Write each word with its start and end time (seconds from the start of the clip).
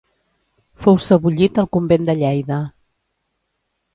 Fou 0.85 0.95
sebollit 1.07 1.59
al 1.63 1.69
convent 1.77 2.09
de 2.09 2.17
Lleida. 2.21 2.59